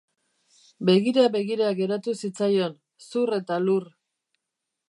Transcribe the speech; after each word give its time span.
Begira-begira 0.89 1.69
geratu 1.81 2.15
zitzaion, 2.23 2.75
zur 3.11 3.37
eta 3.41 3.63
lur. 3.67 3.91